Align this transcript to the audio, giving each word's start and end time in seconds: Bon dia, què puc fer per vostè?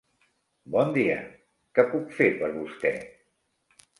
Bon 0.75 0.93
dia, 0.95 1.17
què 1.79 1.85
puc 1.93 2.09
fer 2.21 2.31
per 2.41 2.51
vostè? 2.57 2.97